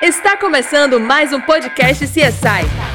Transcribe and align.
Está 0.00 0.36
começando 0.36 1.00
mais 1.00 1.32
um 1.32 1.40
podcast 1.40 2.06
CSI. 2.06 2.22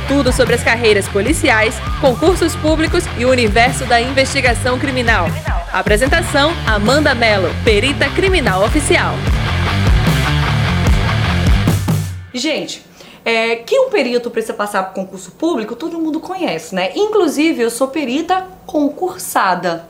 Tudo 0.07 0.31
sobre 0.31 0.55
as 0.55 0.63
carreiras 0.63 1.05
policiais, 1.05 1.75
concursos 1.99 2.55
públicos 2.55 3.03
e 3.17 3.25
o 3.25 3.29
universo 3.29 3.85
da 3.85 3.99
investigação 3.99 4.79
criminal. 4.79 5.25
Apresentação: 5.74 6.53
Amanda 6.66 7.13
Mello, 7.13 7.50
perita 7.66 8.09
criminal 8.11 8.63
oficial. 8.63 9.16
Gente, 12.34 12.82
é, 13.26 13.58
que 13.58 13.78
um 13.78 13.90
perito 13.90 14.32
precisa 14.32 14.54
passar 14.54 14.84
por 14.84 14.94
concurso 14.94 15.34
público, 15.34 15.76
todo 15.76 16.00
mundo 16.00 16.22
conhece, 16.22 16.74
né? 16.74 16.94
Inclusive, 16.96 17.64
eu 17.64 17.70
sou 17.70 17.90
perita 17.90 18.48
concursada. 18.66 19.90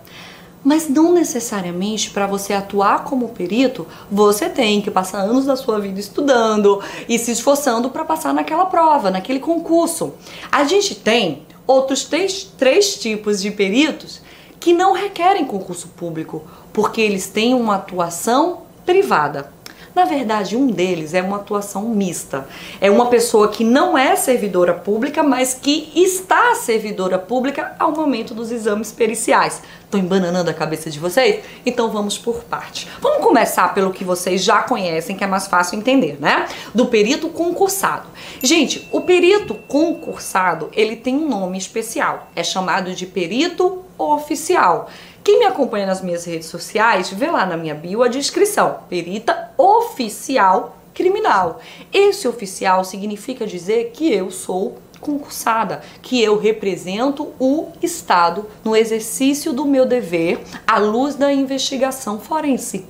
Mas 0.63 0.87
não 0.87 1.11
necessariamente 1.11 2.09
para 2.09 2.25
você 2.25 2.53
atuar 2.53 3.03
como 3.03 3.29
perito, 3.29 3.85
você 4.09 4.49
tem 4.49 4.81
que 4.81 4.89
passar 4.89 5.19
anos 5.19 5.45
da 5.45 5.55
sua 5.55 5.79
vida 5.79 5.99
estudando 5.99 6.81
e 7.09 7.19
se 7.19 7.31
esforçando 7.31 7.89
para 7.89 8.05
passar 8.05 8.33
naquela 8.33 8.65
prova, 8.65 9.11
naquele 9.11 9.39
concurso. 9.39 10.13
A 10.51 10.63
gente 10.63 10.95
tem 10.95 11.43
outros 11.67 12.05
três, 12.05 12.43
três 12.57 12.95
tipos 12.95 13.41
de 13.41 13.51
peritos 13.51 14.21
que 14.59 14.73
não 14.73 14.93
requerem 14.93 15.43
concurso 15.43 15.89
público, 15.89 16.43
porque 16.71 17.01
eles 17.01 17.27
têm 17.27 17.53
uma 17.53 17.75
atuação 17.75 18.61
privada. 18.85 19.51
Na 19.95 20.05
verdade, 20.05 20.57
um 20.57 20.67
deles 20.67 21.13
é 21.13 21.21
uma 21.21 21.37
atuação 21.37 21.83
mista. 21.83 22.47
É 22.81 22.89
uma 22.89 23.07
pessoa 23.07 23.49
que 23.49 23.63
não 23.63 23.95
é 23.95 24.15
servidora 24.15 24.73
pública, 24.73 25.21
mas 25.21 25.53
que 25.53 25.91
está 25.95 26.55
servidora 26.55 27.19
pública 27.19 27.75
ao 27.77 27.91
momento 27.91 28.33
dos 28.33 28.51
exames 28.51 28.91
periciais. 28.91 29.61
Estou 29.83 29.99
embananando 29.99 30.49
a 30.49 30.53
cabeça 30.53 30.89
de 30.89 30.97
vocês? 30.97 31.43
Então 31.63 31.91
vamos 31.91 32.17
por 32.17 32.43
parte. 32.45 32.87
Vamos 32.99 33.23
começar 33.23 33.71
pelo 33.75 33.91
que 33.91 34.03
vocês 34.03 34.43
já 34.43 34.63
conhecem, 34.63 35.15
que 35.15 35.23
é 35.23 35.27
mais 35.27 35.45
fácil 35.45 35.77
entender, 35.77 36.17
né? 36.19 36.47
Do 36.73 36.87
perito 36.87 37.29
concursado. 37.29 38.07
Gente, 38.41 38.89
o 38.91 39.01
perito 39.01 39.53
concursado, 39.67 40.69
ele 40.73 40.95
tem 40.95 41.15
um 41.15 41.29
nome 41.29 41.59
especial. 41.59 42.31
É 42.35 42.43
chamado 42.43 42.95
de 42.95 43.05
perito 43.05 43.83
oficial. 43.95 44.89
Quem 45.23 45.39
me 45.39 45.45
acompanha 45.45 45.85
nas 45.85 46.01
minhas 46.01 46.25
redes 46.25 46.47
sociais, 46.47 47.09
vê 47.09 47.31
lá 47.31 47.45
na 47.45 47.55
minha 47.55 47.73
bio 47.73 48.03
a 48.03 48.09
descrição: 48.09 48.79
perita 48.89 49.51
oficial 49.57 50.77
criminal. 50.93 51.61
Esse 51.93 52.27
oficial 52.27 52.83
significa 52.83 53.47
dizer 53.47 53.91
que 53.93 54.11
eu 54.11 54.29
sou 54.29 54.77
concursada, 54.99 55.81
que 56.01 56.21
eu 56.21 56.37
represento 56.37 57.33
o 57.39 57.71
Estado 57.81 58.45
no 58.63 58.75
exercício 58.75 59.53
do 59.53 59.65
meu 59.65 59.85
dever 59.85 60.41
à 60.67 60.77
luz 60.77 61.15
da 61.15 61.31
investigação 61.31 62.19
forense. 62.19 62.85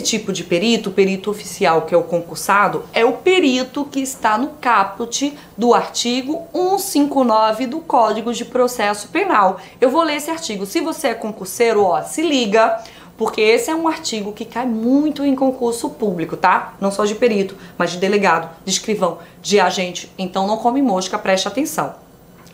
Esse 0.00 0.16
tipo 0.16 0.32
de 0.32 0.42
perito, 0.42 0.88
o 0.88 0.92
perito 0.94 1.30
oficial, 1.30 1.82
que 1.82 1.94
é 1.94 1.98
o 1.98 2.02
concursado, 2.02 2.86
é 2.90 3.04
o 3.04 3.18
perito 3.18 3.84
que 3.84 4.00
está 4.00 4.38
no 4.38 4.52
caput 4.58 5.36
do 5.58 5.74
artigo 5.74 6.48
159 6.54 7.66
do 7.66 7.80
Código 7.80 8.32
de 8.32 8.46
Processo 8.46 9.08
Penal. 9.08 9.60
Eu 9.78 9.90
vou 9.90 10.02
ler 10.02 10.16
esse 10.16 10.30
artigo. 10.30 10.64
Se 10.64 10.80
você 10.80 11.08
é 11.08 11.14
concurseiro, 11.14 11.84
ó, 11.84 12.00
se 12.02 12.22
liga, 12.22 12.82
porque 13.18 13.42
esse 13.42 13.70
é 13.70 13.74
um 13.74 13.86
artigo 13.86 14.32
que 14.32 14.46
cai 14.46 14.64
muito 14.64 15.22
em 15.22 15.36
concurso 15.36 15.90
público, 15.90 16.34
tá? 16.34 16.72
Não 16.80 16.90
só 16.90 17.04
de 17.04 17.14
perito, 17.14 17.54
mas 17.76 17.90
de 17.90 17.98
delegado, 17.98 18.48
de 18.64 18.70
escrivão, 18.70 19.18
de 19.42 19.60
agente. 19.60 20.10
Então 20.16 20.46
não 20.46 20.56
come 20.56 20.80
mosca, 20.80 21.18
preste 21.18 21.46
atenção. 21.46 21.94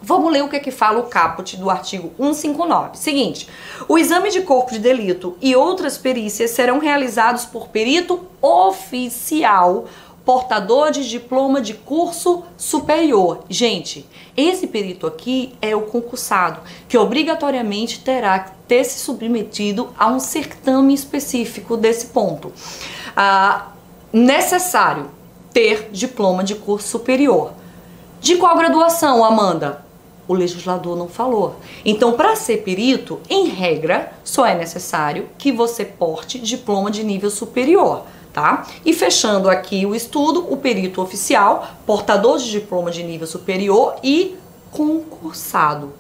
Vamos 0.03 0.33
ler 0.33 0.45
o 0.45 0.49
que, 0.49 0.57
é 0.57 0.61
que 0.61 0.71
fala 0.71 1.01
o 1.01 1.05
caput 1.05 1.57
do 1.57 1.71
artigo 1.71 2.13
159. 2.17 2.97
Seguinte: 2.97 3.49
o 3.89 3.99
exame 3.99 4.31
de 4.31 4.43
corpo 4.43 4.73
de 4.73 4.79
delito 4.79 5.37
e 5.41 5.57
outras 5.57 5.99
perícias 5.99 6.51
serão 6.51 6.79
realizados 6.79 7.45
por 7.45 7.69
perito 7.69 8.21
oficial 8.41 9.87
portador 10.27 10.91
de 10.91 11.09
diploma 11.09 11.61
de 11.61 11.73
curso 11.73 12.43
superior. 12.59 13.45
Gente, 13.49 14.05
esse 14.37 14.67
perito 14.67 15.07
aqui 15.07 15.55
é 15.63 15.77
o 15.77 15.83
concursado, 15.83 16.61
que 16.89 16.99
obrigatoriamente 16.99 18.01
terá 18.01 18.41
que 18.41 18.51
ter 18.67 18.83
se 18.83 18.99
submetido 18.99 19.95
a 19.97 20.09
um 20.09 20.19
certame 20.19 20.93
específico 20.93 21.77
desse 21.77 22.09
ponto. 22.09 22.53
Ah, 23.17 23.69
necessário 24.13 25.11
ter 25.53 25.91
diploma 25.93 26.43
de 26.43 26.57
curso 26.57 26.89
superior. 26.89 27.53
De 28.21 28.37
qual 28.37 28.57
graduação, 28.57 29.25
Amanda? 29.25 29.86
O 30.29 30.35
legislador 30.35 30.97
não 30.97 31.09
falou. 31.09 31.57
Então, 31.85 32.13
para 32.13 32.37
ser 32.37 32.59
perito, 32.59 33.21
em 33.29 33.47
regra, 33.47 34.13
só 34.25 34.47
é 34.47 34.55
necessário 34.55 35.29
que 35.39 35.53
você 35.53 35.85
porte 35.85 36.39
diploma 36.39 36.91
de 36.91 37.05
nível 37.05 37.31
superior. 37.31 38.05
Tá? 38.33 38.67
E 38.85 38.93
fechando 38.93 39.49
aqui 39.49 39.87
o 39.87 39.95
estudo, 39.95 40.53
o 40.53 40.59
perito 40.59 41.01
oficial, 41.01 41.69
portador 41.87 42.37
de 42.37 42.51
diploma 42.51 42.91
de 42.91 43.03
nível 43.03 43.27
superior 43.27 43.97
e 44.03 44.37
concursado. 44.71 45.95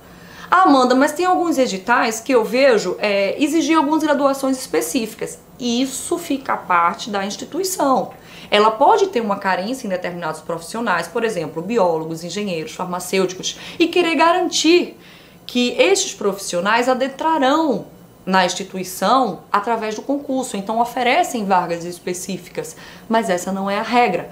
Ah, 0.50 0.62
Amanda, 0.62 0.94
mas 0.94 1.12
tem 1.12 1.24
alguns 1.24 1.56
editais 1.56 2.20
que 2.20 2.32
eu 2.32 2.44
vejo 2.44 2.96
é, 2.98 3.42
exigir 3.42 3.76
algumas 3.76 4.02
graduações 4.02 4.58
específicas. 4.58 5.38
Isso 5.58 6.18
fica 6.18 6.56
parte 6.56 7.10
da 7.10 7.24
instituição. 7.24 8.12
Ela 8.50 8.70
pode 8.70 9.08
ter 9.08 9.20
uma 9.20 9.36
carência 9.36 9.86
em 9.86 9.90
determinados 9.90 10.40
profissionais, 10.40 11.08
por 11.08 11.24
exemplo, 11.24 11.62
biólogos, 11.62 12.22
engenheiros, 12.22 12.72
farmacêuticos, 12.72 13.58
e 13.78 13.88
querer 13.88 14.14
garantir 14.14 14.98
que 15.46 15.70
estes 15.78 16.14
profissionais 16.14 16.88
adentrarão 16.88 17.86
na 18.24 18.44
instituição 18.44 19.44
através 19.52 19.94
do 19.94 20.02
concurso, 20.02 20.56
então 20.56 20.80
oferecem 20.80 21.44
vagas 21.44 21.84
específicas, 21.84 22.76
mas 23.08 23.30
essa 23.30 23.52
não 23.52 23.70
é 23.70 23.78
a 23.78 23.82
regra. 23.82 24.30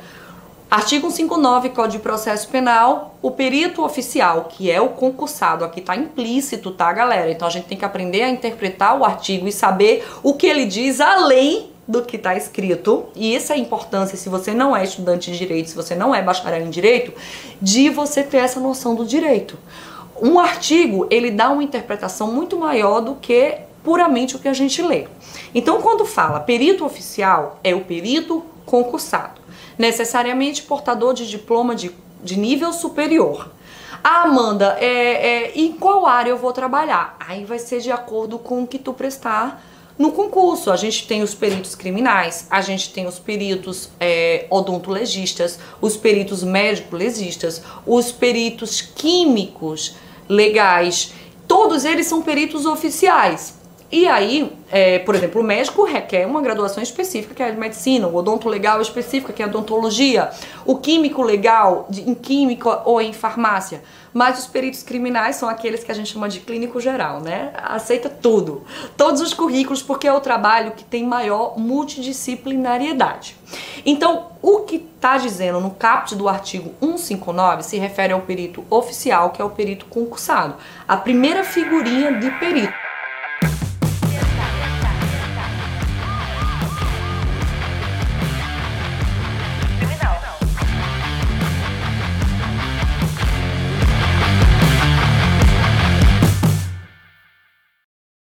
Artigo 0.70 1.08
159, 1.08 1.68
Código 1.68 1.92
de 1.92 1.98
Processo 2.00 2.48
Penal, 2.48 3.14
o 3.22 3.30
perito 3.30 3.84
oficial, 3.84 4.46
que 4.50 4.70
é 4.70 4.80
o 4.80 4.88
concursado, 4.88 5.64
aqui 5.64 5.78
está 5.78 5.94
implícito, 5.94 6.72
tá, 6.72 6.92
galera? 6.92 7.30
Então 7.30 7.46
a 7.46 7.50
gente 7.50 7.66
tem 7.66 7.78
que 7.78 7.84
aprender 7.84 8.22
a 8.22 8.28
interpretar 8.28 8.98
o 8.98 9.04
artigo 9.04 9.46
e 9.46 9.52
saber 9.52 10.04
o 10.22 10.34
que 10.34 10.46
ele 10.46 10.66
diz 10.66 11.00
além 11.00 11.70
do 11.86 12.02
que 12.02 12.16
está 12.16 12.34
escrito, 12.34 13.04
e 13.14 13.36
essa 13.36 13.52
é 13.52 13.56
a 13.56 13.58
importância, 13.58 14.16
se 14.16 14.28
você 14.28 14.52
não 14.52 14.74
é 14.74 14.82
estudante 14.82 15.30
de 15.30 15.38
direito, 15.38 15.68
se 15.68 15.76
você 15.76 15.94
não 15.94 16.14
é 16.14 16.22
bacharel 16.22 16.66
em 16.66 16.70
direito, 16.70 17.12
de 17.60 17.90
você 17.90 18.22
ter 18.22 18.38
essa 18.38 18.58
noção 18.58 18.94
do 18.94 19.04
direito. 19.04 19.58
Um 20.20 20.38
artigo, 20.38 21.06
ele 21.10 21.30
dá 21.30 21.50
uma 21.50 21.62
interpretação 21.62 22.32
muito 22.32 22.58
maior 22.58 23.00
do 23.00 23.16
que 23.16 23.58
puramente 23.82 24.34
o 24.34 24.38
que 24.38 24.48
a 24.48 24.54
gente 24.54 24.80
lê. 24.80 25.06
Então, 25.54 25.82
quando 25.82 26.06
fala 26.06 26.40
perito 26.40 26.84
oficial, 26.84 27.60
é 27.62 27.74
o 27.74 27.82
perito 27.82 28.42
concursado, 28.64 29.40
necessariamente 29.78 30.62
portador 30.62 31.14
de 31.14 31.28
diploma 31.28 31.74
de, 31.74 31.90
de 32.22 32.38
nível 32.38 32.72
superior. 32.72 33.50
Ah, 34.02 34.24
Amanda, 34.24 34.76
é, 34.80 34.86
é, 34.86 35.52
em 35.58 35.72
qual 35.72 36.04
área 36.04 36.30
eu 36.30 36.36
vou 36.36 36.52
trabalhar? 36.52 37.16
Aí 37.18 37.44
vai 37.44 37.58
ser 37.58 37.80
de 37.80 37.90
acordo 37.90 38.38
com 38.38 38.62
o 38.62 38.66
que 38.66 38.78
tu 38.78 38.92
prestar 38.92 39.64
no 39.98 40.12
concurso. 40.12 40.70
A 40.70 40.76
gente 40.76 41.06
tem 41.06 41.22
os 41.22 41.34
peritos 41.34 41.74
criminais, 41.74 42.46
a 42.50 42.60
gente 42.60 42.92
tem 42.92 43.06
os 43.06 43.18
peritos 43.18 43.88
é, 43.98 44.46
odontologistas, 44.50 45.58
os 45.80 45.96
peritos 45.96 46.42
médico-legistas, 46.42 47.62
os 47.86 48.12
peritos 48.12 48.80
químicos 48.80 49.94
legais. 50.28 51.14
Todos 51.48 51.84
eles 51.84 52.06
são 52.06 52.22
peritos 52.22 52.66
oficiais. 52.66 53.54
E 53.94 54.08
aí, 54.08 54.52
é, 54.72 54.98
por 54.98 55.14
exemplo, 55.14 55.40
o 55.40 55.44
médico 55.44 55.84
requer 55.84 56.26
uma 56.26 56.42
graduação 56.42 56.82
específica, 56.82 57.32
que 57.32 57.40
é 57.40 57.46
a 57.46 57.50
de 57.52 57.56
medicina, 57.56 58.08
o 58.08 58.16
odonto 58.16 58.48
legal 58.48 58.80
específica, 58.80 59.32
que 59.32 59.40
é 59.40 59.44
a 59.44 59.48
odontologia, 59.48 60.30
o 60.66 60.78
químico 60.78 61.22
legal, 61.22 61.86
de, 61.88 62.00
em 62.00 62.12
química 62.12 62.82
ou 62.84 63.00
em 63.00 63.12
farmácia. 63.12 63.84
Mas 64.12 64.40
os 64.40 64.46
peritos 64.48 64.82
criminais 64.82 65.36
são 65.36 65.48
aqueles 65.48 65.84
que 65.84 65.92
a 65.92 65.94
gente 65.94 66.12
chama 66.12 66.28
de 66.28 66.40
clínico 66.40 66.80
geral, 66.80 67.20
né? 67.20 67.52
Aceita 67.54 68.08
tudo, 68.08 68.64
todos 68.96 69.20
os 69.20 69.32
currículos, 69.32 69.80
porque 69.80 70.08
é 70.08 70.12
o 70.12 70.20
trabalho 70.20 70.72
que 70.72 70.82
tem 70.82 71.04
maior 71.04 71.56
multidisciplinariedade. 71.56 73.36
Então, 73.86 74.32
o 74.42 74.62
que 74.62 74.74
está 74.74 75.18
dizendo 75.18 75.60
no 75.60 75.70
caput 75.70 76.16
do 76.16 76.28
artigo 76.28 76.74
159 76.80 77.62
se 77.62 77.78
refere 77.78 78.12
ao 78.12 78.22
perito 78.22 78.64
oficial, 78.68 79.30
que 79.30 79.40
é 79.40 79.44
o 79.44 79.50
perito 79.50 79.86
concursado, 79.86 80.56
a 80.88 80.96
primeira 80.96 81.44
figurinha 81.44 82.18
de 82.18 82.28
perito. 82.40 82.83